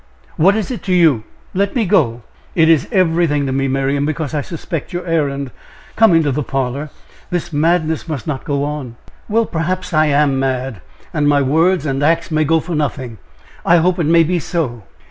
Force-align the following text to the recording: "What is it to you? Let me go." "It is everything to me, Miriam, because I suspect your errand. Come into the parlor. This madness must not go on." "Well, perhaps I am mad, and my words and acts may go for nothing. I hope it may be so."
"What 0.35 0.55
is 0.55 0.71
it 0.71 0.81
to 0.85 0.93
you? 0.95 1.25
Let 1.53 1.75
me 1.75 1.85
go." 1.85 2.23
"It 2.55 2.69
is 2.69 2.87
everything 2.91 3.45
to 3.45 3.51
me, 3.51 3.67
Miriam, 3.67 4.03
because 4.03 4.33
I 4.33 4.41
suspect 4.41 4.91
your 4.91 5.05
errand. 5.05 5.51
Come 5.95 6.15
into 6.15 6.31
the 6.31 6.41
parlor. 6.41 6.89
This 7.29 7.53
madness 7.53 8.07
must 8.07 8.25
not 8.25 8.43
go 8.43 8.63
on." 8.63 8.95
"Well, 9.29 9.45
perhaps 9.45 9.93
I 9.93 10.07
am 10.07 10.39
mad, 10.39 10.81
and 11.13 11.29
my 11.29 11.43
words 11.43 11.85
and 11.85 12.01
acts 12.01 12.31
may 12.31 12.43
go 12.43 12.59
for 12.59 12.73
nothing. 12.73 13.19
I 13.63 13.77
hope 13.77 13.99
it 13.99 14.07
may 14.07 14.23
be 14.23 14.39
so." 14.39 14.85